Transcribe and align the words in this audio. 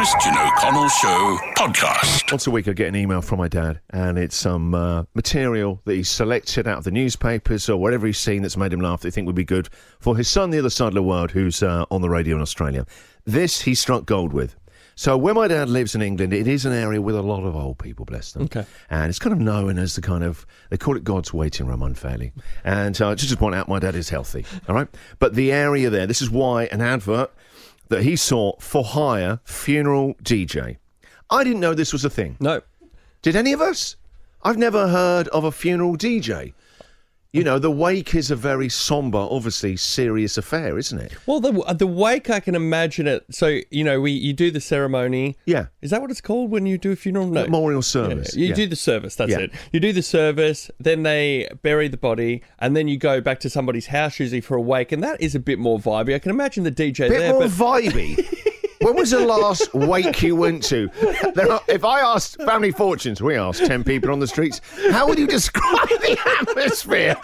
Christian 0.00 0.32
O'Connell 0.34 0.88
Show 0.88 1.38
podcast. 1.58 2.32
Once 2.32 2.46
a 2.46 2.50
week, 2.50 2.66
I 2.68 2.72
get 2.72 2.88
an 2.88 2.96
email 2.96 3.20
from 3.20 3.38
my 3.38 3.48
dad, 3.48 3.80
and 3.90 4.16
it's 4.16 4.34
some 4.34 4.74
uh, 4.74 5.04
material 5.12 5.82
that 5.84 5.94
he's 5.94 6.08
selected 6.08 6.66
out 6.66 6.78
of 6.78 6.84
the 6.84 6.90
newspapers 6.90 7.68
or 7.68 7.76
whatever 7.76 8.06
he's 8.06 8.16
seen 8.16 8.40
that's 8.40 8.56
made 8.56 8.72
him 8.72 8.80
laugh 8.80 9.02
that 9.02 9.08
he 9.08 9.10
think 9.10 9.26
would 9.26 9.36
be 9.36 9.44
good 9.44 9.68
for 9.98 10.16
his 10.16 10.26
son, 10.26 10.48
the 10.48 10.58
other 10.58 10.70
side 10.70 10.88
of 10.88 10.94
the 10.94 11.02
world, 11.02 11.32
who's 11.32 11.62
uh, 11.62 11.84
on 11.90 12.00
the 12.00 12.08
radio 12.08 12.34
in 12.34 12.40
Australia. 12.40 12.86
This 13.26 13.60
he 13.60 13.74
struck 13.74 14.06
gold 14.06 14.32
with. 14.32 14.56
So 14.94 15.18
where 15.18 15.34
my 15.34 15.48
dad 15.48 15.68
lives 15.68 15.94
in 15.94 16.00
England, 16.00 16.32
it 16.32 16.48
is 16.48 16.64
an 16.64 16.72
area 16.72 17.02
with 17.02 17.14
a 17.14 17.22
lot 17.22 17.44
of 17.44 17.54
old 17.54 17.78
people, 17.78 18.06
bless 18.06 18.32
them. 18.32 18.44
Okay. 18.44 18.64
And 18.88 19.10
it's 19.10 19.18
kind 19.18 19.34
of 19.34 19.38
known 19.38 19.78
as 19.78 19.96
the 19.96 20.00
kind 20.00 20.24
of, 20.24 20.46
they 20.70 20.78
call 20.78 20.96
it 20.96 21.04
God's 21.04 21.34
waiting 21.34 21.66
room 21.66 21.82
unfairly. 21.82 22.32
And 22.64 22.98
uh, 23.02 23.14
just 23.14 23.32
to 23.32 23.36
point 23.36 23.54
out, 23.54 23.68
my 23.68 23.78
dad 23.78 23.94
is 23.94 24.08
healthy, 24.08 24.46
all 24.66 24.74
right? 24.74 24.88
But 25.18 25.34
the 25.34 25.52
area 25.52 25.90
there, 25.90 26.06
this 26.06 26.22
is 26.22 26.30
why 26.30 26.64
an 26.72 26.80
advert 26.80 27.30
that 27.90 28.02
he 28.02 28.16
saw 28.16 28.56
for 28.58 28.82
hire 28.82 29.40
funeral 29.44 30.14
DJ. 30.22 30.78
I 31.28 31.44
didn't 31.44 31.60
know 31.60 31.74
this 31.74 31.92
was 31.92 32.04
a 32.04 32.10
thing. 32.10 32.36
No. 32.40 32.62
Did 33.20 33.36
any 33.36 33.52
of 33.52 33.60
us? 33.60 33.96
I've 34.42 34.56
never 34.56 34.88
heard 34.88 35.28
of 35.28 35.44
a 35.44 35.52
funeral 35.52 35.96
DJ. 35.96 36.54
You 37.32 37.44
know, 37.44 37.60
the 37.60 37.70
wake 37.70 38.12
is 38.16 38.32
a 38.32 38.36
very 38.36 38.68
somber, 38.68 39.18
obviously 39.18 39.76
serious 39.76 40.36
affair, 40.36 40.76
isn't 40.76 40.98
it? 40.98 41.12
Well, 41.26 41.38
the 41.38 41.60
uh, 41.60 41.72
the 41.74 41.86
wake 41.86 42.28
I 42.28 42.40
can 42.40 42.56
imagine 42.56 43.06
it. 43.06 43.24
So 43.30 43.60
you 43.70 43.84
know, 43.84 44.00
we 44.00 44.10
you 44.10 44.32
do 44.32 44.50
the 44.50 44.60
ceremony. 44.60 45.36
Yeah. 45.46 45.66
Is 45.80 45.90
that 45.90 46.00
what 46.00 46.10
it's 46.10 46.20
called 46.20 46.50
when 46.50 46.66
you 46.66 46.76
do 46.76 46.90
a 46.90 46.96
funeral? 46.96 47.28
No. 47.28 47.42
Memorial 47.44 47.78
Yeah, 47.78 47.82
service. 47.82 48.34
You 48.34 48.46
Yeah. 48.48 48.54
do 48.56 48.66
the 48.66 48.74
service, 48.74 49.14
that's 49.14 49.30
Yeah. 49.30 49.38
it. 49.38 49.52
You 49.72 49.78
do 49.78 49.92
the 49.92 50.02
service, 50.02 50.72
then 50.80 51.04
they 51.04 51.48
bury 51.62 51.86
the 51.86 51.96
body, 51.96 52.42
and 52.58 52.76
then 52.76 52.88
you 52.88 52.96
go 52.96 53.20
back 53.20 53.38
to 53.40 53.50
somebody's 53.50 53.86
house 53.86 54.18
usually 54.18 54.40
for 54.40 54.56
a 54.56 54.60
wake, 54.60 54.90
and 54.90 55.00
that 55.04 55.20
is 55.20 55.36
a 55.36 55.40
bit 55.40 55.60
more 55.60 55.78
vibey. 55.78 56.16
I 56.16 56.18
can 56.18 56.30
imagine 56.30 56.64
the 56.64 56.72
DJ 56.72 57.08
bit 57.08 57.18
there, 57.20 57.30
more 57.32 57.42
but 57.42 57.50
vibey. 57.50 58.26
when 58.82 58.96
was 58.96 59.10
the 59.10 59.20
last 59.20 59.72
wake 59.74 60.22
you 60.22 60.34
went 60.34 60.62
to? 60.64 60.88
Are, 61.50 61.60
if 61.68 61.84
I 61.84 62.00
asked 62.00 62.36
Family 62.42 62.70
Fortunes, 62.70 63.20
we 63.22 63.36
asked 63.36 63.64
10 63.66 63.84
people 63.84 64.10
on 64.10 64.20
the 64.20 64.26
streets, 64.26 64.60
how 64.90 65.06
would 65.08 65.18
you 65.18 65.26
describe 65.26 65.88
the 65.88 66.18
atmosphere 66.40 67.16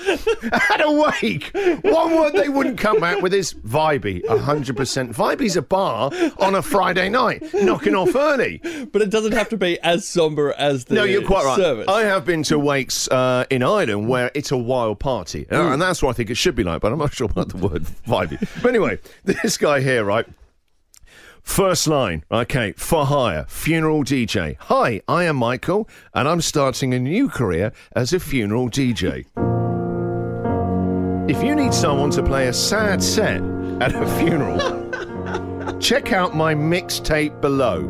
at 0.52 0.80
a 0.84 0.90
wake? 0.90 1.50
One 1.82 2.14
word 2.16 2.34
they 2.34 2.48
wouldn't 2.50 2.78
come 2.78 3.00
back 3.00 3.22
with 3.22 3.32
is 3.32 3.54
vibey, 3.54 4.22
100%. 4.24 5.14
Vibey's 5.14 5.56
a 5.56 5.62
bar 5.62 6.10
on 6.38 6.54
a 6.54 6.62
Friday 6.62 7.08
night, 7.08 7.42
knocking 7.54 7.94
off 7.94 8.14
early. 8.14 8.58
but 8.92 9.00
it 9.00 9.10
doesn't 9.10 9.32
have 9.32 9.48
to 9.48 9.56
be 9.56 9.78
as 9.80 10.06
somber 10.06 10.52
as 10.58 10.84
the 10.84 10.94
No, 10.94 11.04
you're 11.04 11.24
quite 11.24 11.44
right. 11.44 11.56
service. 11.56 11.86
I 11.88 12.02
have 12.02 12.24
been 12.26 12.42
to 12.44 12.58
wakes 12.58 13.08
uh, 13.08 13.46
in 13.50 13.62
Ireland 13.62 14.08
where 14.08 14.30
it's 14.34 14.52
a 14.52 14.56
wild 14.58 14.98
party, 14.98 15.46
Uh, 15.50 15.72
and 15.72 15.80
that's 15.80 16.02
what 16.02 16.10
I 16.10 16.12
think 16.12 16.28
it 16.30 16.36
should 16.36 16.54
be 16.54 16.64
like. 16.64 16.80
But 16.82 16.92
I'm 16.92 16.98
not 16.98 17.14
sure 17.14 17.28
about 17.30 17.48
the 17.48 17.56
word 17.56 17.84
vibey. 18.06 18.46
But 18.62 18.68
anyway, 18.68 18.98
this 19.24 19.56
guy 19.56 19.80
here, 19.80 20.04
right? 20.04 20.26
First 21.50 21.86
line, 21.86 22.22
okay, 22.30 22.72
for 22.76 23.06
hire, 23.06 23.46
funeral 23.48 24.02
DJ. 24.04 24.56
Hi, 24.60 25.00
I 25.08 25.24
am 25.24 25.36
Michael, 25.36 25.88
and 26.12 26.28
I'm 26.28 26.42
starting 26.42 26.92
a 26.92 26.98
new 26.98 27.28
career 27.30 27.72
as 27.94 28.12
a 28.12 28.20
funeral 28.20 28.68
DJ. 28.68 29.24
If 31.30 31.42
you 31.42 31.54
need 31.54 31.72
someone 31.72 32.10
to 32.10 32.22
play 32.22 32.48
a 32.48 32.52
sad 32.52 33.02
set 33.02 33.40
at 33.80 33.94
a 33.94 34.06
funeral, 34.18 34.58
check 35.80 36.12
out 36.12 36.36
my 36.36 36.54
mixtape 36.54 37.40
below. 37.40 37.84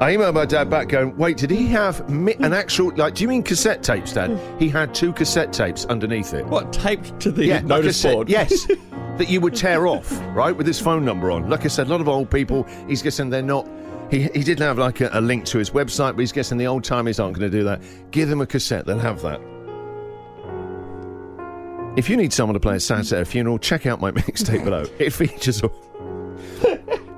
I 0.00 0.14
emailed 0.14 0.34
my 0.34 0.44
dad 0.46 0.70
back 0.70 0.90
going, 0.90 1.16
wait, 1.16 1.36
did 1.38 1.50
he 1.50 1.66
have 1.68 2.08
mi- 2.08 2.34
an 2.34 2.52
actual, 2.52 2.92
like, 2.94 3.14
do 3.14 3.24
you 3.24 3.28
mean 3.28 3.42
cassette 3.42 3.82
tapes, 3.82 4.12
Dad? 4.12 4.30
Hmm. 4.30 4.58
He 4.58 4.68
had 4.68 4.94
two 4.94 5.12
cassette 5.12 5.52
tapes 5.52 5.84
underneath 5.86 6.32
it. 6.34 6.46
what 6.46 6.72
taped 6.72 7.18
to 7.20 7.32
the 7.32 7.46
Yeah, 7.46 7.60
notice 7.62 8.00
board? 8.04 8.28
yes, 8.28 8.68
that 9.18 9.28
you 9.28 9.40
would 9.40 9.54
tear 9.54 9.86
off, 9.86 10.10
right, 10.34 10.56
with 10.56 10.66
his 10.66 10.80
phone 10.80 11.04
number 11.04 11.30
on. 11.30 11.48
Like 11.50 11.64
I 11.64 11.68
said, 11.68 11.88
a 11.88 11.90
lot 11.90 12.00
of 12.00 12.08
old 12.08 12.30
people, 12.30 12.64
he's 12.86 13.02
guessing 13.02 13.30
they're 13.30 13.42
not. 13.42 13.68
He, 14.10 14.22
he 14.22 14.42
didn't 14.42 14.60
have 14.60 14.78
like 14.78 15.00
a, 15.00 15.10
a 15.12 15.20
link 15.20 15.44
to 15.46 15.58
his 15.58 15.70
website, 15.70 16.12
but 16.12 16.20
he's 16.20 16.32
guessing 16.32 16.56
the 16.56 16.66
old 16.66 16.82
timers 16.82 17.20
aren't 17.20 17.38
going 17.38 17.50
to 17.50 17.58
do 17.58 17.64
that. 17.64 17.82
Give 18.10 18.28
them 18.28 18.40
a 18.40 18.46
cassette, 18.46 18.86
they'll 18.86 18.98
have 18.98 19.20
that. 19.22 19.40
If 21.96 22.08
you 22.08 22.16
need 22.16 22.32
someone 22.32 22.54
to 22.54 22.60
play 22.60 22.76
a 22.76 22.80
set 22.80 23.12
at 23.12 23.22
a 23.22 23.24
funeral, 23.24 23.58
check 23.58 23.84
out 23.86 24.00
my 24.00 24.10
mixtape 24.12 24.64
below. 24.64 24.86
It 24.98 25.12
features 25.12 25.62
a. 25.62 25.87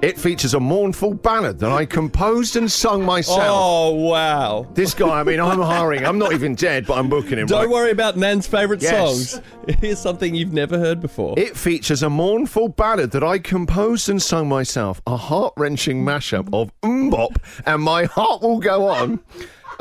It 0.02 0.18
features 0.18 0.54
a 0.54 0.60
mournful 0.60 1.12
ballad 1.14 1.58
that 1.58 1.70
I 1.70 1.84
composed 1.84 2.56
and 2.56 2.72
sung 2.72 3.04
myself. 3.04 3.40
Oh 3.42 3.90
wow! 3.90 4.66
This 4.72 4.94
guy, 4.94 5.20
I 5.20 5.24
mean, 5.24 5.38
I'm 5.40 5.60
hiring. 5.60 6.06
I'm 6.06 6.16
not 6.18 6.32
even 6.32 6.54
dead, 6.54 6.86
but 6.86 6.96
I'm 6.96 7.10
booking 7.10 7.38
him. 7.38 7.46
Don't 7.46 7.60
right? 7.60 7.68
worry 7.68 7.90
about 7.90 8.16
Nan's 8.16 8.46
favourite 8.46 8.80
Yes. 8.80 9.32
songs. 9.32 9.42
Here's 9.80 9.98
something 9.98 10.34
you've 10.34 10.54
never 10.54 10.78
heard 10.78 11.02
before. 11.02 11.38
It 11.38 11.54
features 11.54 12.02
a 12.02 12.08
mournful 12.08 12.68
ballad 12.68 13.10
that 13.10 13.22
I 13.22 13.38
composed 13.38 14.08
and 14.08 14.22
sung 14.22 14.48
myself, 14.48 15.02
a 15.06 15.18
heart 15.18 15.52
wrenching 15.58 16.02
mashup 16.02 16.48
of 16.54 16.72
MMMBop 16.80 17.36
and 17.66 17.82
My 17.82 18.04
Heart 18.04 18.40
Will 18.40 18.58
Go 18.58 18.86
On, 18.88 19.20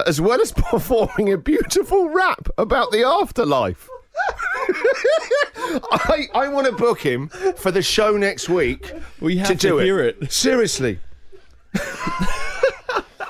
as 0.05 0.19
well 0.19 0.41
as 0.41 0.51
performing 0.51 1.31
a 1.31 1.37
beautiful 1.37 2.09
rap 2.09 2.49
about 2.57 2.91
the 2.91 3.03
afterlife. 3.05 3.87
I, 5.91 6.27
I 6.33 6.47
want 6.49 6.67
to 6.67 6.73
book 6.73 6.99
him 7.01 7.29
for 7.57 7.71
the 7.71 7.81
show 7.81 8.17
next 8.17 8.49
week 8.49 8.91
We 9.19 9.37
have 9.37 9.47
to 9.47 9.55
to 9.55 9.67
do 9.69 9.77
hear 9.77 9.99
it. 9.99 10.17
it. 10.21 10.31
Seriously. 10.31 10.99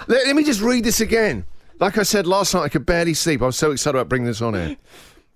let, 0.07 0.25
let 0.27 0.35
me 0.35 0.43
just 0.43 0.61
read 0.61 0.83
this 0.83 1.01
again. 1.01 1.45
Like 1.79 1.97
I 1.97 2.03
said 2.03 2.27
last 2.27 2.53
night, 2.53 2.61
I 2.63 2.69
could 2.69 2.85
barely 2.85 3.13
sleep. 3.13 3.41
I 3.41 3.45
was 3.45 3.57
so 3.57 3.71
excited 3.71 3.97
about 3.97 4.09
bringing 4.09 4.27
this 4.27 4.41
on 4.41 4.53
here. 4.53 4.77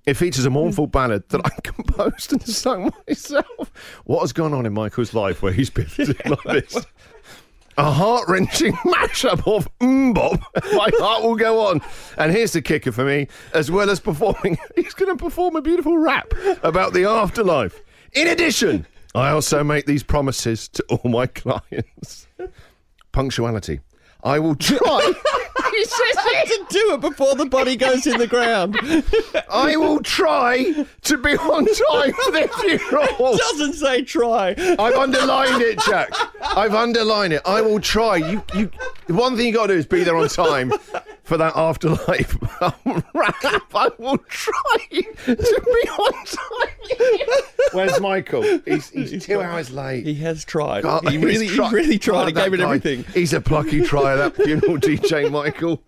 It 0.06 0.16
features 0.16 0.44
a 0.46 0.50
mournful 0.50 0.88
ballad 0.88 1.28
that 1.30 1.42
I 1.46 1.50
composed 1.64 2.34
and 2.34 2.42
sung 2.46 2.92
myself. 3.08 3.72
What 4.04 4.22
has 4.22 4.34
gone 4.34 4.54
on 4.54 4.66
in 4.66 4.74
Michael's 4.74 5.14
life 5.14 5.42
where 5.42 5.54
he's 5.54 5.70
been 5.70 5.88
like 6.26 6.44
this? 6.44 6.86
A 7.78 7.92
heart 7.92 8.28
wrenching 8.28 8.74
mashup 8.86 9.48
of 9.48 9.68
MMMBop. 9.80 10.42
My 10.76 10.92
heart 11.00 11.24
will 11.24 11.36
go 11.36 11.68
on. 11.68 11.82
And 12.18 12.32
here's 12.32 12.54
the 12.54 12.62
kicker 12.62 12.92
for 12.92 13.04
me 13.04 13.28
as 13.54 13.72
well 13.72 13.90
as 13.90 14.00
performing, 14.00 14.58
he's 14.76 14.94
going 14.94 15.16
to 15.16 15.22
perform 15.24 15.56
a 15.56 15.62
beautiful 15.62 15.98
rap 15.98 16.34
about 16.62 16.94
the 16.94 17.06
afterlife. 17.06 17.82
In 18.14 18.28
addition, 18.28 18.86
I 19.16 19.30
also 19.30 19.64
make 19.64 19.86
these 19.86 20.04
promises 20.04 20.68
to 20.70 20.84
all 20.90 21.10
my 21.10 21.28
clients 21.28 22.28
punctuality. 23.12 23.80
I 24.24 24.40
will 24.40 24.56
try. 24.56 25.14
he 25.76 25.86
says 25.86 26.16
it. 26.18 26.70
to 26.70 26.74
do 26.74 26.94
it 26.94 27.02
before 27.02 27.36
the 27.36 27.46
body 27.46 27.76
goes 27.76 28.08
in 28.08 28.18
the 28.18 28.28
ground. 28.28 28.78
I 29.50 29.76
will 29.76 30.02
try 30.02 30.86
to 31.02 31.18
be 31.18 31.38
on 31.38 31.66
time 31.66 32.14
for 32.14 32.32
the 32.32 32.50
funeral. 32.62 33.38
Doesn't 33.38 33.74
say 33.74 34.02
try. 34.04 34.56
I've 34.58 34.96
underlined 34.96 35.62
it, 35.62 35.80
Jack. 35.80 36.12
I've 36.56 36.74
underlined 36.76 37.34
it. 37.34 37.42
I 37.46 37.62
will 37.62 37.80
try. 37.80 38.18
You, 38.18 38.44
you. 38.54 38.70
One 39.08 39.36
thing 39.36 39.48
you 39.48 39.54
got 39.54 39.68
to 39.68 39.74
do 39.74 39.80
is 39.80 39.86
be 39.86 40.04
there 40.04 40.16
on 40.16 40.28
time 40.30 40.72
for 41.24 41.38
that 41.38 41.56
afterlife 41.56 42.38
rap. 43.14 43.64
I 43.76 43.90
will 43.98 44.18
try 44.30 44.78
to 44.92 45.36
be 45.36 45.90
on 45.90 46.14
time. 46.26 47.44
Where's 47.74 48.00
Michael? 48.00 48.44
He's, 48.66 48.90
he's 48.90 49.26
two 49.26 49.42
hours 49.42 49.72
late. 49.72 50.06
He 50.06 50.14
has 50.16 50.46
tried. 50.46 50.84
God, 50.84 51.08
he 51.10 51.18
really, 51.18 51.48
he's 51.48 51.56
he 51.56 51.70
really 51.76 51.98
tried. 51.98 52.14
God, 52.14 52.28
he 52.28 52.34
gave 52.34 52.54
it 52.54 52.58
guy. 52.58 52.64
everything. 52.64 53.04
He's 53.14 53.34
a 53.34 53.42
plucky 53.42 53.82
try, 53.82 54.16
that 54.16 54.36
funeral 54.36 54.78
DJ, 54.78 55.32
Michael. 55.32 55.82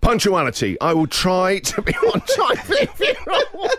Punctuality. 0.00 0.80
I 0.80 0.92
will 0.94 1.06
try 1.06 1.58
to 1.58 1.82
be 1.82 1.94
on 1.94 2.20
time 2.20 2.56
for 2.64 2.74
the 2.74 2.88
funeral. 2.94 3.70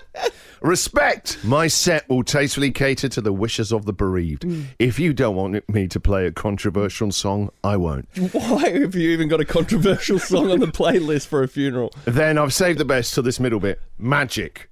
Respect. 0.63 1.43
My 1.43 1.67
set 1.67 2.07
will 2.07 2.23
tastefully 2.23 2.71
cater 2.71 3.09
to 3.09 3.19
the 3.19 3.33
wishes 3.33 3.73
of 3.73 3.85
the 3.85 3.91
bereaved. 3.91 4.43
Hmm. 4.43 4.61
If 4.79 4.97
you 4.97 5.11
don't 5.11 5.35
want 5.35 5.67
me 5.69 5.89
to 5.89 5.99
play 5.99 6.25
a 6.25 6.31
controversial 6.31 7.11
song, 7.11 7.49
I 7.65 7.75
won't. 7.75 8.07
Why 8.31 8.69
have 8.69 8.95
you 8.95 9.09
even 9.09 9.27
got 9.27 9.41
a 9.41 9.45
controversial 9.45 10.19
song 10.19 10.49
on 10.49 10.61
the 10.61 10.67
playlist 10.67 11.27
for 11.27 11.43
a 11.43 11.49
funeral? 11.49 11.93
Then 12.05 12.37
I've 12.37 12.53
saved 12.53 12.79
the 12.79 12.85
best 12.85 13.13
till 13.13 13.23
this 13.23 13.41
middle 13.41 13.59
bit. 13.59 13.81
Magic. 13.97 14.69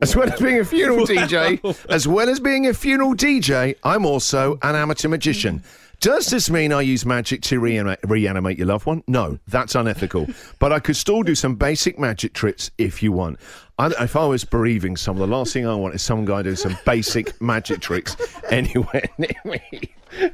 As 0.00 0.14
well 0.14 0.32
as 0.32 0.40
being 0.40 0.60
a 0.60 0.64
funeral 0.64 1.06
DJ, 1.08 1.84
as 1.88 2.06
well 2.06 2.28
as 2.28 2.38
being 2.38 2.68
a 2.68 2.74
funeral 2.74 3.14
DJ, 3.14 3.74
I'm 3.82 4.06
also 4.06 4.60
an 4.62 4.76
amateur 4.76 5.08
magician. 5.08 5.64
Does 6.00 6.26
this 6.26 6.50
mean 6.50 6.72
I 6.74 6.82
use 6.82 7.06
magic 7.06 7.40
to 7.42 7.58
reanimate, 7.58 8.00
reanimate 8.04 8.58
your 8.58 8.66
loved 8.66 8.84
one? 8.84 9.02
No, 9.06 9.38
that's 9.48 9.74
unethical. 9.74 10.26
but 10.58 10.70
I 10.70 10.78
could 10.78 10.96
still 10.96 11.22
do 11.22 11.34
some 11.34 11.54
basic 11.54 11.98
magic 11.98 12.34
tricks 12.34 12.70
if 12.76 13.02
you 13.02 13.12
want. 13.12 13.40
I, 13.78 13.88
if 14.02 14.16
I 14.16 14.24
was 14.24 14.44
bereaving 14.44 14.96
someone, 14.96 15.28
the 15.28 15.36
last 15.36 15.52
thing 15.52 15.66
I 15.66 15.74
want 15.74 15.94
is 15.94 16.02
some 16.02 16.24
guy 16.24 16.40
doing 16.42 16.56
some 16.56 16.78
basic 16.86 17.38
magic 17.42 17.80
tricks 17.80 18.16
anywhere 18.50 19.04
near 19.18 19.36
me. 19.44 19.60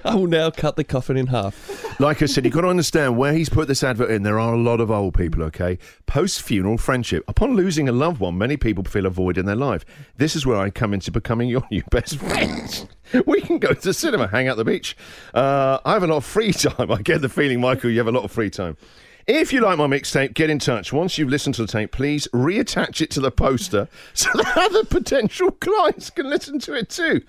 I 0.04 0.14
will 0.14 0.28
now 0.28 0.50
cut 0.50 0.76
the 0.76 0.84
coffin 0.84 1.16
in 1.16 1.26
half. 1.26 1.98
Like 1.98 2.22
I 2.22 2.26
said, 2.26 2.44
you've 2.44 2.54
got 2.54 2.60
to 2.60 2.68
understand 2.68 3.16
where 3.16 3.32
he's 3.32 3.48
put 3.48 3.66
this 3.66 3.82
advert 3.82 4.12
in. 4.12 4.22
There 4.22 4.38
are 4.38 4.54
a 4.54 4.58
lot 4.58 4.78
of 4.80 4.92
old 4.92 5.14
people, 5.14 5.42
okay? 5.44 5.78
Post 6.06 6.42
funeral 6.42 6.78
friendship. 6.78 7.24
Upon 7.26 7.56
losing 7.56 7.88
a 7.88 7.92
loved 7.92 8.20
one, 8.20 8.38
many 8.38 8.56
people 8.56 8.84
feel 8.84 9.06
a 9.06 9.10
void 9.10 9.36
in 9.36 9.46
their 9.46 9.56
life. 9.56 9.84
This 10.18 10.36
is 10.36 10.46
where 10.46 10.58
I 10.58 10.70
come 10.70 10.94
into 10.94 11.10
becoming 11.10 11.48
your 11.48 11.64
new 11.70 11.82
best 11.90 12.18
friend. 12.18 12.88
We 13.26 13.42
can 13.42 13.58
go 13.58 13.74
to 13.74 13.80
the 13.80 13.92
cinema, 13.92 14.26
hang 14.28 14.48
out 14.48 14.56
the 14.56 14.64
beach. 14.64 14.96
Uh, 15.34 15.78
I 15.84 15.92
have 15.92 16.02
a 16.02 16.06
lot 16.06 16.16
of 16.16 16.24
free 16.24 16.52
time. 16.52 16.90
I 16.90 17.02
get 17.02 17.20
the 17.20 17.28
feeling, 17.28 17.60
Michael, 17.60 17.90
you 17.90 17.98
have 17.98 18.06
a 18.06 18.12
lot 18.12 18.24
of 18.24 18.32
free 18.32 18.48
time. 18.48 18.78
If 19.26 19.52
you 19.52 19.60
like 19.60 19.78
my 19.78 19.86
mixtape, 19.86 20.34
get 20.34 20.50
in 20.50 20.58
touch. 20.58 20.92
Once 20.92 21.16
you've 21.16 21.28
listened 21.28 21.54
to 21.56 21.62
the 21.62 21.68
tape, 21.70 21.92
please 21.92 22.26
reattach 22.32 23.00
it 23.00 23.10
to 23.10 23.20
the 23.20 23.30
poster 23.30 23.88
so 24.14 24.28
that 24.34 24.56
other 24.56 24.84
potential 24.84 25.50
clients 25.52 26.10
can 26.10 26.28
listen 26.28 26.58
to 26.60 26.74
it 26.74 26.88
too. 26.88 27.22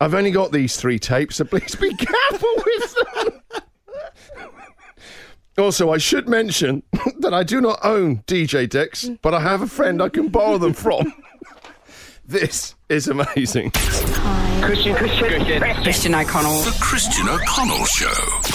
I've 0.00 0.14
only 0.14 0.30
got 0.30 0.52
these 0.52 0.76
three 0.76 0.98
tapes, 0.98 1.36
so 1.36 1.44
please 1.44 1.74
be 1.74 1.94
careful 1.96 2.54
with 2.56 2.96
them. 3.14 3.42
Also, 5.58 5.90
I 5.90 5.98
should 5.98 6.28
mention 6.28 6.82
that 7.18 7.34
I 7.34 7.42
do 7.42 7.60
not 7.60 7.80
own 7.82 8.18
DJ 8.26 8.68
decks, 8.68 9.10
but 9.20 9.34
I 9.34 9.40
have 9.40 9.62
a 9.62 9.66
friend 9.66 10.00
I 10.02 10.08
can 10.08 10.28
borrow 10.28 10.58
them 10.58 10.72
from. 10.72 11.12
This 12.24 12.76
is 12.88 13.08
amazing. 13.08 13.72
Christian, 13.72 14.94
Christian, 14.94 14.94
Christian. 14.94 15.60
The 15.60 16.78
Christian 16.80 17.28
O'Connell 17.28 17.84
Show. 17.86 18.50